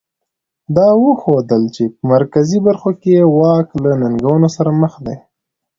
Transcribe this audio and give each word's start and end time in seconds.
دا 0.75 0.87
وښودل 1.03 1.63
چې 1.75 1.83
په 1.95 2.01
مرکزي 2.13 2.59
برخو 2.67 2.89
کې 3.01 3.09
یې 3.17 3.25
واک 3.37 3.67
له 3.83 3.91
ننګونو 4.01 4.47
سره 4.55 4.69
مخ 4.81 4.93
دی. 5.05 5.17